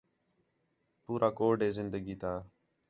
پورا 1.05 1.29
کوڈ 1.37 1.57
ہے 1.63 1.69
زندگی 1.79 2.15
تا 2.21 2.33